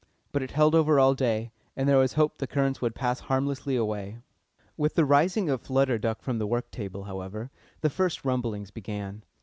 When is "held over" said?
0.49-0.99